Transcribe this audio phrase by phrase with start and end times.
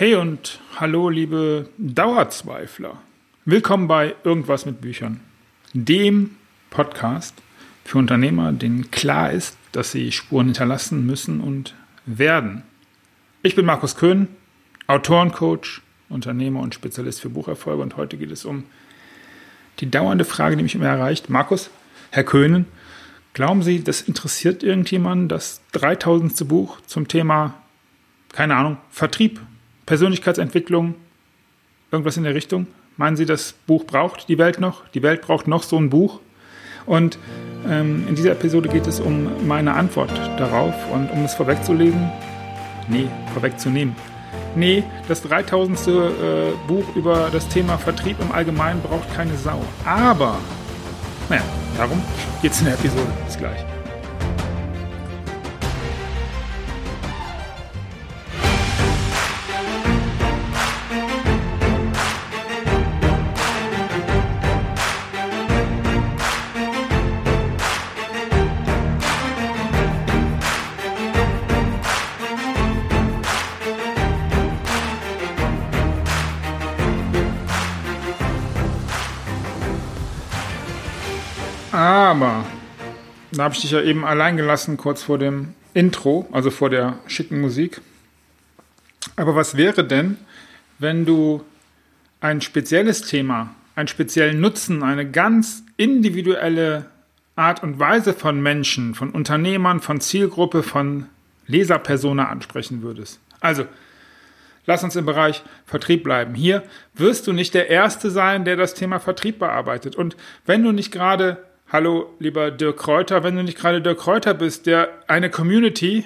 [0.00, 2.98] Hey und hallo, liebe Dauerzweifler.
[3.44, 5.18] Willkommen bei Irgendwas mit Büchern,
[5.72, 6.36] dem
[6.70, 7.34] Podcast
[7.84, 11.74] für Unternehmer, denen klar ist, dass sie Spuren hinterlassen müssen und
[12.06, 12.62] werden.
[13.42, 14.28] Ich bin Markus Köhn,
[14.86, 18.66] Autorencoach, Unternehmer und Spezialist für Bucherfolge und heute geht es um
[19.80, 21.28] die dauernde Frage, die mich immer erreicht.
[21.28, 21.70] Markus,
[22.12, 22.66] Herr Köhnen,
[23.32, 26.46] glauben Sie, das interessiert irgendjemanden, das 3000.
[26.46, 27.54] Buch zum Thema,
[28.30, 29.40] keine Ahnung, Vertrieb,
[29.88, 30.96] Persönlichkeitsentwicklung,
[31.90, 32.66] irgendwas in der Richtung?
[32.98, 34.86] Meinen Sie, das Buch braucht die Welt noch?
[34.88, 36.20] Die Welt braucht noch so ein Buch?
[36.84, 37.18] Und
[37.66, 42.10] ähm, in dieser Episode geht es um meine Antwort darauf und um es vorwegzulegen,
[42.88, 43.96] nee, vorwegzunehmen.
[44.54, 45.88] Nee, das 3000.
[45.88, 45.90] Äh,
[46.66, 49.62] Buch über das Thema Vertrieb im Allgemeinen braucht keine Sau.
[49.86, 50.38] Aber,
[51.30, 51.42] naja,
[51.78, 52.02] darum
[52.42, 53.10] geht es in der Episode.
[53.26, 53.77] Bis gleich.
[81.72, 82.46] Aber
[83.32, 86.98] da habe ich dich ja eben allein gelassen, kurz vor dem Intro, also vor der
[87.06, 87.80] schicken Musik.
[89.16, 90.16] Aber was wäre denn,
[90.78, 91.44] wenn du
[92.20, 96.86] ein spezielles Thema, einen speziellen Nutzen, eine ganz individuelle
[97.36, 101.06] Art und Weise von Menschen, von Unternehmern, von Zielgruppe, von
[101.46, 103.20] Leserpersona ansprechen würdest?
[103.40, 103.66] Also,
[104.66, 106.34] lass uns im Bereich Vertrieb bleiben.
[106.34, 109.96] Hier wirst du nicht der Erste sein, der das Thema Vertrieb bearbeitet.
[109.96, 110.16] Und
[110.46, 114.66] wenn du nicht gerade hallo lieber Dirk Kräuter, wenn du nicht gerade Dirk Kräuter bist,
[114.66, 116.04] der eine Community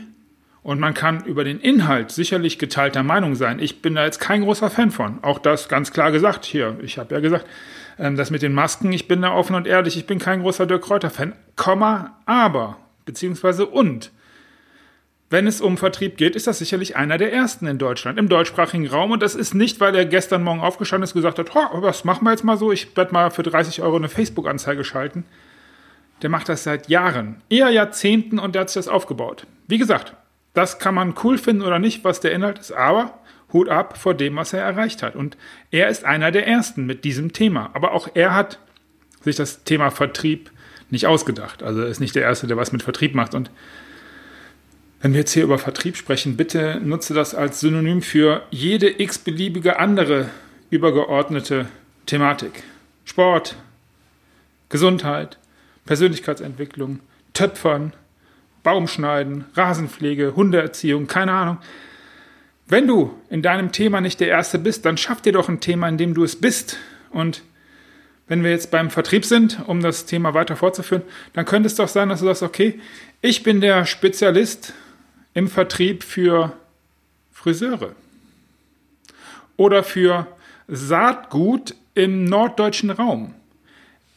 [0.62, 3.58] und man kann über den Inhalt sicherlich geteilter Meinung sein.
[3.60, 5.22] Ich bin da jetzt kein großer Fan von.
[5.22, 6.76] Auch das ganz klar gesagt hier.
[6.82, 7.46] Ich habe ja gesagt,
[7.98, 10.66] ähm, das mit den Masken, ich bin da offen und ehrlich, ich bin kein großer
[10.66, 11.34] Dirk Kräuter-Fan.
[11.56, 14.10] Komma, aber, beziehungsweise und.
[15.30, 18.86] Wenn es um Vertrieb geht, ist das sicherlich einer der ersten in Deutschland, im deutschsprachigen
[18.86, 19.12] Raum.
[19.12, 22.24] Und das ist nicht, weil er gestern Morgen aufgestanden ist und gesagt hat, was machen
[22.24, 22.70] wir jetzt mal so?
[22.70, 25.24] Ich werde mal für 30 Euro eine Facebook-Anzeige schalten
[26.22, 29.46] der macht das seit Jahren, eher Jahrzehnten und der hat sich das aufgebaut.
[29.66, 30.14] Wie gesagt,
[30.54, 33.18] das kann man cool finden oder nicht, was der Inhalt ist, aber
[33.52, 35.14] Hut ab vor dem, was er erreicht hat.
[35.14, 35.36] Und
[35.70, 37.70] er ist einer der Ersten mit diesem Thema.
[37.74, 38.58] Aber auch er hat
[39.20, 40.50] sich das Thema Vertrieb
[40.90, 41.62] nicht ausgedacht.
[41.62, 43.34] Also er ist nicht der Erste, der was mit Vertrieb macht.
[43.34, 43.50] Und
[45.00, 49.78] wenn wir jetzt hier über Vertrieb sprechen, bitte nutze das als Synonym für jede x-beliebige
[49.78, 50.30] andere
[50.70, 51.66] übergeordnete
[52.06, 52.62] Thematik.
[53.04, 53.56] Sport,
[54.68, 55.38] Gesundheit,
[55.86, 57.00] Persönlichkeitsentwicklung,
[57.34, 57.92] Töpfern,
[58.62, 61.58] Baumschneiden, Rasenpflege, Hundeerziehung, keine Ahnung.
[62.66, 65.88] Wenn du in deinem Thema nicht der Erste bist, dann schaff dir doch ein Thema,
[65.88, 66.78] in dem du es bist.
[67.10, 67.42] Und
[68.28, 71.88] wenn wir jetzt beim Vertrieb sind, um das Thema weiter fortzuführen, dann könnte es doch
[71.88, 72.80] sein, dass du sagst, okay,
[73.20, 74.72] ich bin der Spezialist
[75.34, 76.52] im Vertrieb für
[77.32, 77.94] Friseure
[79.56, 80.26] oder für
[80.68, 83.34] Saatgut im norddeutschen Raum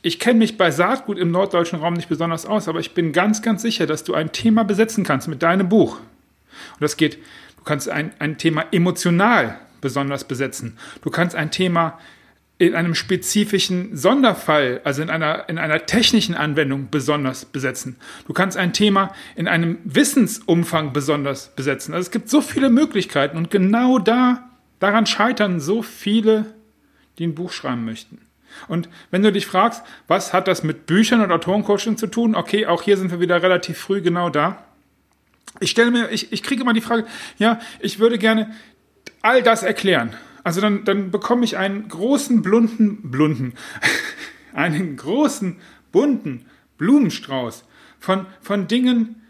[0.05, 3.41] ich kenne mich bei Saatgut im norddeutschen Raum nicht besonders aus, aber ich bin ganz,
[3.41, 5.97] ganz sicher, dass du ein Thema besetzen kannst mit deinem Buch.
[5.97, 7.15] Und das geht,
[7.57, 10.77] du kannst ein, ein Thema emotional besonders besetzen.
[11.01, 11.97] Du kannst ein Thema
[12.59, 17.95] in einem spezifischen Sonderfall, also in einer, in einer technischen Anwendung besonders besetzen.
[18.27, 21.95] Du kannst ein Thema in einem Wissensumfang besonders besetzen.
[21.95, 26.45] Also es gibt so viele Möglichkeiten und genau da, daran scheitern so viele,
[27.17, 28.19] die ein Buch schreiben möchten.
[28.67, 32.35] Und wenn du dich fragst, was hat das mit Büchern und Autorencoaching zu tun?
[32.35, 34.63] Okay, auch hier sind wir wieder relativ früh genau da.
[35.59, 37.05] Ich stelle mir, ich, ich kriege immer die Frage,
[37.37, 38.53] ja, ich würde gerne
[39.21, 40.13] all das erklären.
[40.43, 43.53] Also dann, dann bekomme ich einen großen, blunden, blunden,
[44.53, 45.57] einen großen,
[45.91, 46.45] bunten
[46.77, 47.63] Blumenstrauß
[47.99, 49.21] von, von Dingen,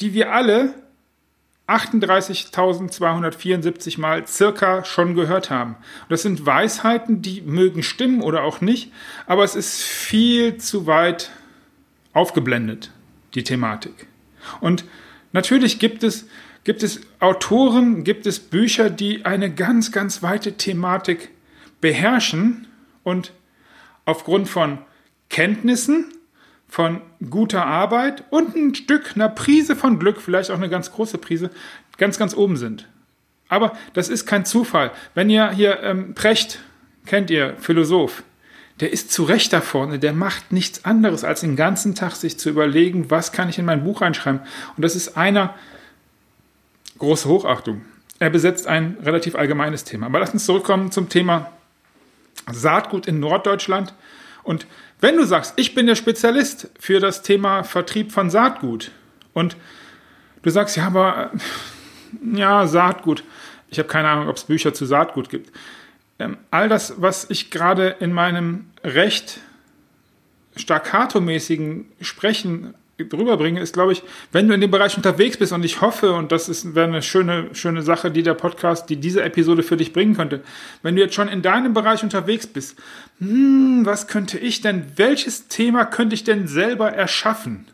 [0.00, 0.74] die wir alle
[1.68, 5.76] 38.274 Mal circa schon gehört haben.
[6.08, 8.92] Das sind Weisheiten, die mögen stimmen oder auch nicht,
[9.26, 11.32] aber es ist viel zu weit
[12.12, 12.92] aufgeblendet,
[13.34, 14.06] die Thematik.
[14.60, 14.84] Und
[15.32, 16.28] natürlich gibt es,
[16.62, 21.30] gibt es Autoren, gibt es Bücher, die eine ganz, ganz weite Thematik
[21.80, 22.68] beherrschen
[23.02, 23.32] und
[24.04, 24.78] aufgrund von
[25.28, 26.12] Kenntnissen
[26.68, 31.18] von guter Arbeit und ein Stück, einer Prise von Glück, vielleicht auch eine ganz große
[31.18, 31.50] Prise,
[31.96, 32.88] ganz, ganz oben sind.
[33.48, 34.90] Aber das ist kein Zufall.
[35.14, 36.58] Wenn ihr hier ähm, Precht,
[37.06, 38.24] kennt ihr, Philosoph,
[38.80, 42.38] der ist zu Recht da vorne, der macht nichts anderes, als den ganzen Tag sich
[42.38, 44.40] zu überlegen, was kann ich in mein Buch reinschreiben.
[44.76, 45.54] Und das ist einer,
[46.98, 47.82] große Hochachtung,
[48.18, 50.06] er besetzt ein relativ allgemeines Thema.
[50.06, 51.52] Aber lass uns zurückkommen zum Thema
[52.50, 53.94] Saatgut in Norddeutschland.
[54.42, 54.66] Und
[55.00, 58.90] wenn du sagst, ich bin der Spezialist für das Thema Vertrieb von Saatgut
[59.32, 59.56] und
[60.42, 61.32] du sagst, ja, aber
[62.34, 63.22] ja, Saatgut,
[63.68, 65.52] ich habe keine Ahnung, ob es Bücher zu Saatgut gibt.
[66.18, 69.40] Ähm, all das, was ich gerade in meinem recht
[70.56, 74.02] staccato-mäßigen Sprechen drüber bringe, ist, glaube ich,
[74.32, 77.02] wenn du in dem Bereich unterwegs bist und ich hoffe, und das ist, wäre eine
[77.02, 80.42] schöne, schöne Sache, die der Podcast, die diese Episode für dich bringen könnte,
[80.82, 82.78] wenn du jetzt schon in deinem Bereich unterwegs bist,
[83.18, 87.66] hm, was könnte ich denn, welches Thema könnte ich denn selber erschaffen?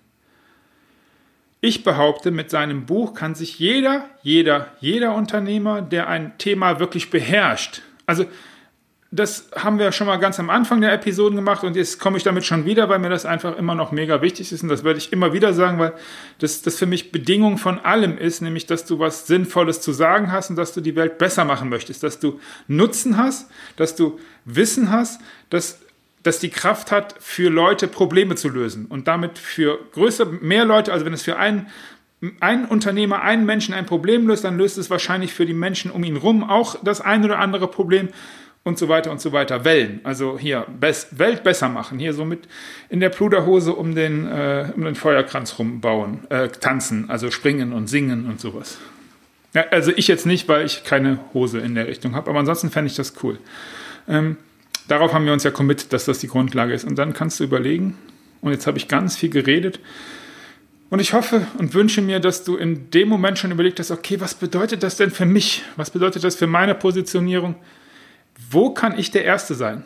[1.61, 7.11] Ich behaupte, mit seinem Buch kann sich jeder, jeder, jeder Unternehmer, der ein Thema wirklich
[7.11, 8.27] beherrscht, also
[9.15, 12.23] das haben wir schon mal ganz am Anfang der Episoden gemacht und jetzt komme ich
[12.23, 14.99] damit schon wieder, weil mir das einfach immer noch mega wichtig ist und das werde
[14.99, 15.93] ich immer wieder sagen, weil
[16.39, 20.33] das, das für mich Bedingung von allem ist, nämlich dass du was Sinnvolles zu sagen
[20.33, 24.19] hast und dass du die Welt besser machen möchtest, dass du Nutzen hast, dass du
[24.47, 25.21] Wissen hast,
[25.51, 25.81] dass
[26.23, 30.91] das die Kraft hat, für Leute Probleme zu lösen und damit für größer, mehr Leute,
[30.91, 31.67] also wenn es für einen
[32.39, 36.05] ein Unternehmer, einen Menschen ein Problem löst, dann löst es wahrscheinlich für die Menschen um
[36.05, 38.11] ihn rum auch das ein oder andere Problem
[38.65, 39.65] und so weiter und so weiter.
[39.65, 42.49] Wellen, also hier Welt besser machen, hier so mit
[42.89, 47.89] in der Pluderhose um den, äh, um den Feuerkranz rumbauen, äh, tanzen, also springen und
[47.89, 48.79] singen und sowas.
[49.55, 52.71] Ja, also ich jetzt nicht, weil ich keine Hose in der Richtung habe, aber ansonsten
[52.71, 53.39] fände ich das cool.
[54.09, 54.37] Ähm,
[54.89, 56.85] darauf haben wir uns ja committed, dass das die Grundlage ist.
[56.85, 57.99] Und dann kannst du überlegen,
[58.41, 59.81] und jetzt habe ich ganz viel geredet,
[60.89, 64.21] und ich hoffe und wünsche mir, dass du in dem Moment schon überlegt hast, okay,
[64.21, 65.63] was bedeutet das denn für mich?
[65.77, 67.55] Was bedeutet das für meine Positionierung?
[68.51, 69.85] Wo kann ich der Erste sein?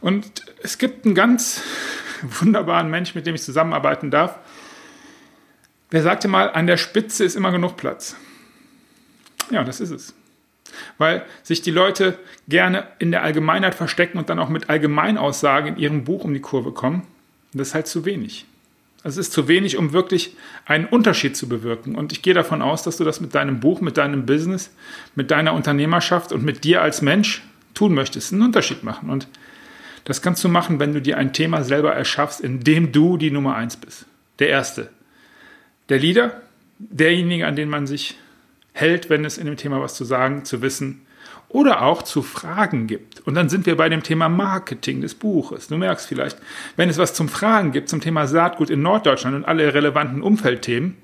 [0.00, 1.62] Und es gibt einen ganz
[2.22, 4.38] wunderbaren Mensch, mit dem ich zusammenarbeiten darf.
[5.92, 8.16] Der sagte mal, an der Spitze ist immer genug Platz.
[9.50, 10.14] Ja, das ist es.
[10.98, 12.18] Weil sich die Leute
[12.48, 16.40] gerne in der Allgemeinheit verstecken und dann auch mit Allgemeinaussagen in ihrem Buch um die
[16.40, 17.06] Kurve kommen.
[17.52, 18.46] das ist halt zu wenig.
[19.04, 21.94] Also es ist zu wenig, um wirklich einen Unterschied zu bewirken.
[21.94, 24.72] Und ich gehe davon aus, dass du das mit deinem Buch, mit deinem Business,
[25.14, 27.42] mit deiner Unternehmerschaft und mit dir als Mensch
[27.76, 29.10] tun möchtest, einen Unterschied machen.
[29.10, 29.28] Und
[30.04, 33.30] das kannst du machen, wenn du dir ein Thema selber erschaffst, in dem du die
[33.30, 34.06] Nummer eins bist.
[34.38, 34.90] Der Erste.
[35.88, 36.42] Der Leader,
[36.78, 38.16] derjenige, an den man sich
[38.72, 41.02] hält, wenn es in dem Thema was zu sagen, zu wissen
[41.48, 43.20] oder auch zu Fragen gibt.
[43.26, 45.68] Und dann sind wir bei dem Thema Marketing des Buches.
[45.68, 46.38] Du merkst vielleicht,
[46.76, 50.96] wenn es was zum Fragen gibt zum Thema Saatgut in Norddeutschland und alle relevanten Umfeldthemen,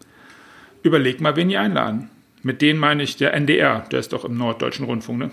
[0.83, 2.11] überleg mal, wen ihr einladen.
[2.43, 5.31] Mit denen meine ich der NDR, der ist doch im Norddeutschen Rundfunk, ne?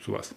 [0.00, 0.34] Sowas.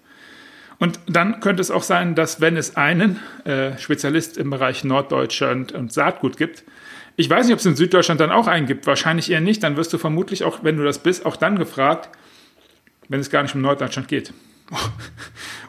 [0.79, 5.71] Und dann könnte es auch sein, dass wenn es einen äh, Spezialist im Bereich Norddeutschland
[5.71, 6.63] und Saatgut gibt,
[7.15, 9.77] ich weiß nicht, ob es in Süddeutschland dann auch einen gibt, wahrscheinlich eher nicht, dann
[9.77, 12.09] wirst du vermutlich auch, wenn du das bist, auch dann gefragt,
[13.07, 14.33] wenn es gar nicht um Norddeutschland geht.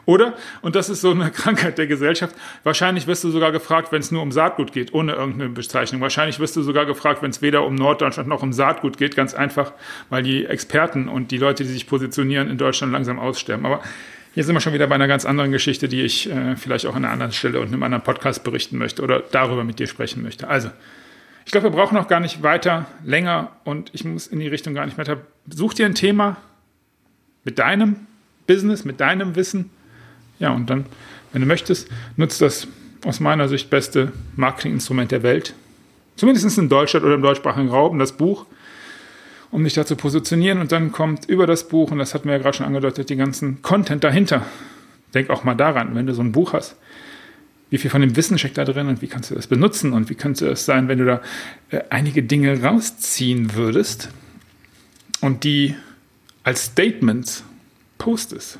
[0.05, 4.01] Oder, und das ist so eine Krankheit der Gesellschaft, wahrscheinlich wirst du sogar gefragt, wenn
[4.01, 6.01] es nur um Saatgut geht, ohne irgendeine Bezeichnung.
[6.01, 9.33] Wahrscheinlich wirst du sogar gefragt, wenn es weder um Norddeutschland noch um Saatgut geht, ganz
[9.33, 9.73] einfach,
[10.09, 13.65] weil die Experten und die Leute, die sich positionieren, in Deutschland langsam aussterben.
[13.65, 13.81] Aber
[14.35, 16.95] hier sind wir schon wieder bei einer ganz anderen Geschichte, die ich äh, vielleicht auch
[16.95, 19.87] an einer anderen Stelle und in einem anderen Podcast berichten möchte oder darüber mit dir
[19.87, 20.49] sprechen möchte.
[20.49, 20.69] Also,
[21.45, 24.73] ich glaube, wir brauchen auch gar nicht weiter, länger und ich muss in die Richtung
[24.73, 25.21] gar nicht weiter.
[25.47, 26.37] Such dir ein Thema
[27.45, 28.07] mit deinem
[28.47, 29.69] Business, mit deinem Wissen.
[30.39, 30.85] Ja, und dann,
[31.31, 32.67] wenn du möchtest, nutzt das
[33.05, 35.53] aus meiner Sicht beste Marketinginstrument der Welt.
[36.15, 38.45] Zumindest in Deutschland oder im deutschsprachigen Raum, das Buch,
[39.51, 40.59] um dich da zu positionieren.
[40.59, 43.15] Und dann kommt über das Buch, und das hatten wir ja gerade schon angedeutet, die
[43.15, 44.45] ganzen Content dahinter.
[45.13, 46.75] Denk auch mal daran, wenn du so ein Buch hast.
[47.69, 50.09] Wie viel von dem Wissen steckt da drin und wie kannst du das benutzen und
[50.09, 51.21] wie könnte es sein, wenn du da
[51.71, 54.09] äh, einige Dinge rausziehen würdest
[55.19, 55.75] und die
[56.43, 57.43] als Statements
[57.97, 58.59] postest.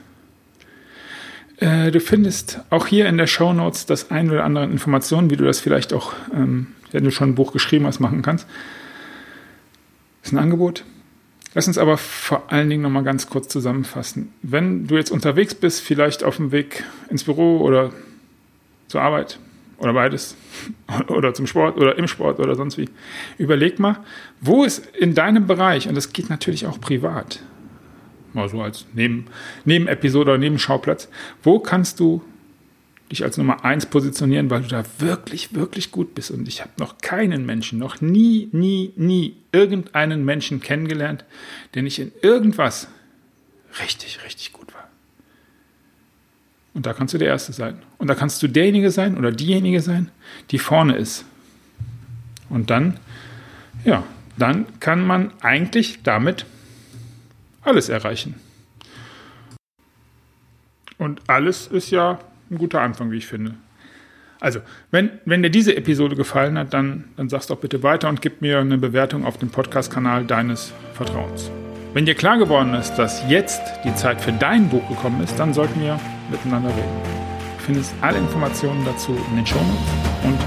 [1.58, 5.38] Äh, du findest auch hier in der Show Notes das ein oder andere Informationen, wie
[5.38, 8.48] du das vielleicht auch, ähm, wenn du schon ein Buch geschrieben hast, machen kannst.
[10.22, 10.84] Das ist ein Angebot.
[11.54, 14.34] Lass uns aber vor allen Dingen nochmal ganz kurz zusammenfassen.
[14.42, 17.92] Wenn du jetzt unterwegs bist, vielleicht auf dem Weg ins Büro oder
[18.90, 19.40] zur Arbeit
[19.78, 20.36] oder beides
[21.08, 22.90] oder zum Sport oder im Sport oder sonst wie,
[23.38, 24.00] überleg mal,
[24.42, 27.42] wo ist in deinem Bereich, und das geht natürlich auch privat,
[28.36, 29.26] mal so als Neben,
[29.64, 31.10] Nebenepisode oder Nebenschauplatz,
[31.44, 32.22] wo kannst du
[33.12, 36.32] dich als Nummer eins positionieren, weil du da wirklich, wirklich gut bist.
[36.32, 41.24] Und ich habe noch keinen Menschen, noch nie, nie, nie irgendeinen Menschen kennengelernt,
[41.74, 42.88] der nicht in irgendwas
[43.82, 44.90] richtig, richtig gut war.
[46.74, 47.80] Und da kannst du der Erste sein.
[48.00, 50.10] Und da kannst du derjenige sein oder diejenige sein,
[50.52, 51.26] die vorne ist.
[52.50, 53.00] Und dann,
[53.86, 54.04] ja,
[54.38, 56.46] dann kann man eigentlich damit
[57.66, 58.36] alles erreichen.
[60.98, 62.20] Und alles ist ja
[62.50, 63.56] ein guter Anfang, wie ich finde.
[64.40, 64.60] Also,
[64.92, 68.42] wenn, wenn dir diese Episode gefallen hat, dann, dann sag's doch bitte weiter und gib
[68.42, 71.50] mir eine Bewertung auf dem Podcast-Kanal deines Vertrauens.
[71.94, 75.54] Wenn dir klar geworden ist, dass jetzt die Zeit für dein Buch gekommen ist, dann
[75.54, 77.02] sollten wir miteinander reden.
[77.58, 79.90] Du findest alle Informationen dazu in den Shownotes
[80.24, 80.38] und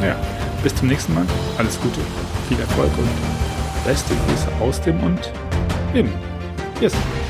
[0.00, 0.16] naja,
[0.62, 1.24] bis zum nächsten Mal.
[1.58, 2.00] Alles Gute,
[2.48, 5.32] viel Erfolg und beste Grüße aus dem und
[5.94, 6.10] im
[6.80, 7.29] Yes.